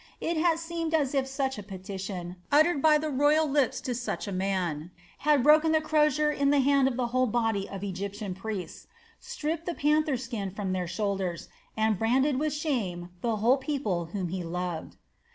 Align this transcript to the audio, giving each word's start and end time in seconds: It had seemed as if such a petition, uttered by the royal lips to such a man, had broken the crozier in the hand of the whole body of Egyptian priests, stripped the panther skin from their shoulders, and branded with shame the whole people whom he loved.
It 0.19 0.35
had 0.35 0.57
seemed 0.57 0.95
as 0.95 1.13
if 1.13 1.27
such 1.27 1.59
a 1.59 1.61
petition, 1.61 2.37
uttered 2.51 2.81
by 2.81 2.97
the 2.97 3.11
royal 3.11 3.47
lips 3.47 3.79
to 3.81 3.93
such 3.93 4.27
a 4.27 4.31
man, 4.31 4.89
had 5.19 5.43
broken 5.43 5.73
the 5.73 5.79
crozier 5.79 6.31
in 6.31 6.49
the 6.49 6.59
hand 6.59 6.87
of 6.87 6.97
the 6.97 7.05
whole 7.13 7.27
body 7.27 7.69
of 7.69 7.83
Egyptian 7.83 8.33
priests, 8.33 8.87
stripped 9.19 9.67
the 9.67 9.75
panther 9.75 10.17
skin 10.17 10.49
from 10.49 10.73
their 10.73 10.87
shoulders, 10.87 11.49
and 11.77 11.99
branded 11.99 12.39
with 12.39 12.51
shame 12.51 13.09
the 13.21 13.35
whole 13.35 13.57
people 13.57 14.05
whom 14.05 14.29
he 14.29 14.41
loved. 14.43 14.97